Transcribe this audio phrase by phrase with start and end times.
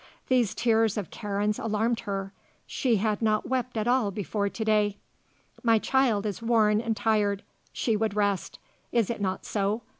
[0.29, 2.33] These tears of Karen's alarmed her.
[2.65, 4.97] She had not wept at all before to day.
[5.61, 7.43] "My child is worn and tired.
[7.71, 8.57] She would rest.
[8.91, 9.83] Is it not so?